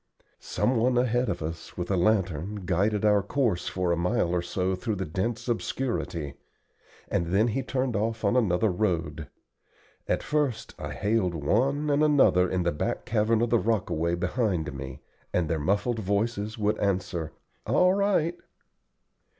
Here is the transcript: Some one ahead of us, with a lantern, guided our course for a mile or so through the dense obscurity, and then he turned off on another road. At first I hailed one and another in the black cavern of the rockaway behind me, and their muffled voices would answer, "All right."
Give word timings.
Some 0.39 0.77
one 0.77 0.97
ahead 0.97 1.29
of 1.29 1.43
us, 1.43 1.77
with 1.77 1.91
a 1.91 1.95
lantern, 1.95 2.63
guided 2.65 3.05
our 3.05 3.21
course 3.21 3.67
for 3.67 3.91
a 3.91 3.95
mile 3.95 4.31
or 4.33 4.41
so 4.41 4.73
through 4.73 4.95
the 4.95 5.05
dense 5.05 5.47
obscurity, 5.47 6.33
and 7.07 7.27
then 7.27 7.49
he 7.49 7.61
turned 7.61 7.95
off 7.95 8.25
on 8.25 8.35
another 8.35 8.71
road. 8.71 9.27
At 10.07 10.23
first 10.23 10.73
I 10.79 10.93
hailed 10.93 11.35
one 11.35 11.91
and 11.91 12.03
another 12.03 12.49
in 12.49 12.63
the 12.63 12.71
black 12.71 13.05
cavern 13.05 13.43
of 13.43 13.51
the 13.51 13.59
rockaway 13.59 14.15
behind 14.15 14.73
me, 14.73 15.01
and 15.33 15.47
their 15.47 15.59
muffled 15.59 15.99
voices 15.99 16.57
would 16.57 16.79
answer, 16.79 17.31
"All 17.67 17.93
right." 17.93 18.39